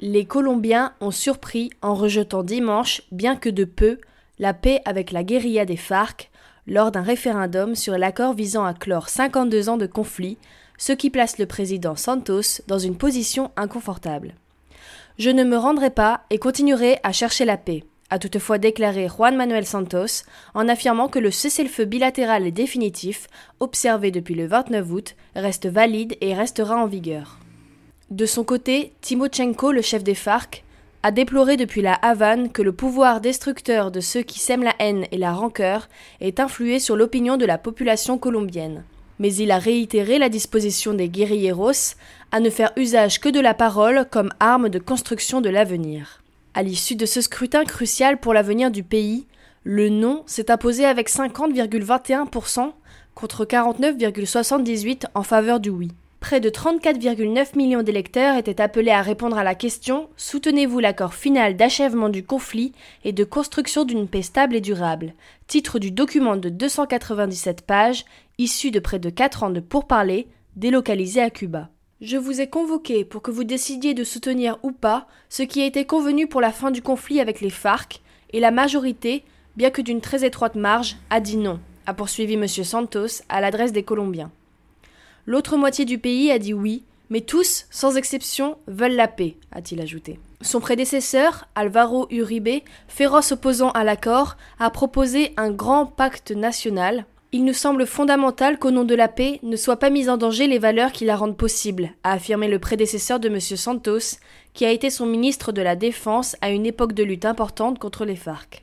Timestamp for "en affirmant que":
20.54-21.18